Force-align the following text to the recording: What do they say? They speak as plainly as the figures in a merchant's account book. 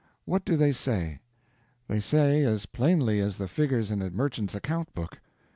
What 0.25 0.43
do 0.43 0.57
they 0.57 0.71
say? 0.71 1.19
They 1.87 1.99
speak 1.99 2.15
as 2.43 2.65
plainly 2.65 3.19
as 3.19 3.37
the 3.37 3.47
figures 3.47 3.91
in 3.91 4.01
a 4.01 4.09
merchant's 4.09 4.55
account 4.55 4.95
book. 4.95 5.19